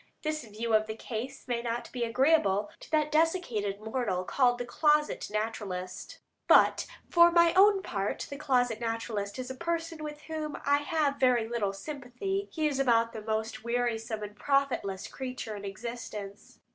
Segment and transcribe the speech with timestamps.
[0.23, 4.65] This view of the case may not be agreeable to that desiccated mortal called the
[4.65, 10.57] "closet naturalist," but for my own part the closet naturalist is a person with whom
[10.65, 12.49] I have very little sympathy.
[12.51, 16.59] He is about the most wearisome and profitless creature in existence.